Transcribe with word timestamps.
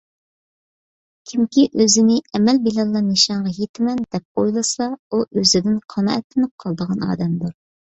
كىمكى 1.31 1.65
ئۆزىنى 1.83 2.15
ئەمەل 2.39 2.61
بىلەنلا 2.69 3.03
نىشانغا 3.11 3.53
يېتىمەن، 3.59 4.03
دەپ 4.17 4.43
ئويلىسا 4.45 4.89
ئۇ 4.97 5.23
ئۆزىدىن 5.29 5.81
قانائەتلىنىپ 5.97 6.57
قالىدىغان 6.67 7.09
ئادەمدۇر. 7.13 7.57